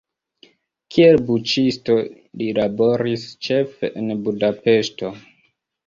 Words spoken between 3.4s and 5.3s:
ĉefe en Budapeŝto.